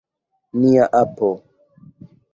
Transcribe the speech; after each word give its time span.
Nia 0.61 0.87
apo! 1.01 1.31